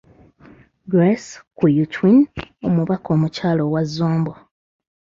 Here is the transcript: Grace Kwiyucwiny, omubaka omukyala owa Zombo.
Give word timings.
Grace 0.91 1.29
Kwiyucwiny, 1.57 2.21
omubaka 2.67 3.07
omukyala 3.15 3.61
owa 3.67 3.81
Zombo. 3.95 4.33